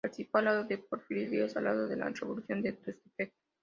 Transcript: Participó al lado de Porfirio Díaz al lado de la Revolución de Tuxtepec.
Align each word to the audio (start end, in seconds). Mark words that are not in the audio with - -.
Participó 0.03 0.39
al 0.39 0.45
lado 0.45 0.63
de 0.63 0.79
Porfirio 0.79 1.29
Díaz 1.29 1.55
al 1.57 1.63
lado 1.65 1.87
de 1.87 1.95
la 1.95 2.09
Revolución 2.09 2.63
de 2.63 2.73
Tuxtepec. 2.73 3.33